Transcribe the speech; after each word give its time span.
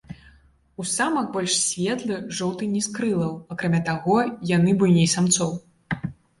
У 0.83 0.85
самак 0.91 1.27
больш 1.35 1.57
светлы, 1.65 2.17
жоўты 2.41 2.71
ніз 2.73 2.89
крылаў, 2.97 3.31
акрамя 3.55 3.85
таго, 3.93 4.19
яны 4.57 4.77
буйней 4.83 5.09
самцоў. 5.17 5.57